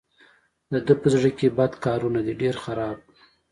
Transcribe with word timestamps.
د 0.71 0.73
ده 0.85 0.93
په 1.01 1.07
زړه 1.13 1.29
کې 1.37 1.47
بد 1.57 1.71
کارونه 1.85 2.19
دي 2.25 2.33
ډېر 2.41 2.55
خراب. 2.63 2.97